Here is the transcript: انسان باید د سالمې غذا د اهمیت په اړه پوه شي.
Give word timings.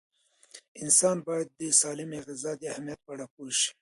انسان 0.81 1.17
باید 1.27 1.47
د 1.59 1.61
سالمې 1.81 2.19
غذا 2.27 2.51
د 2.57 2.63
اهمیت 2.71 2.99
په 3.05 3.11
اړه 3.15 3.25
پوه 3.33 3.51
شي. 3.59 3.69